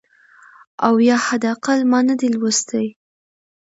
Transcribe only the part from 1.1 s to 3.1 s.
حد اقل ما نه دی لوستی.